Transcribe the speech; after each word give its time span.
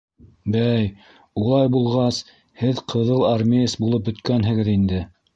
—Бәй, 0.53 0.85
улай 1.41 1.67
булғас, 1.75 2.17
һеҙ 2.61 2.81
ҡыҙыл 2.93 3.21
армеец 3.33 3.75
булып 3.83 4.07
бөткәнһегеҙ 4.09 4.73
инде. 4.73 5.03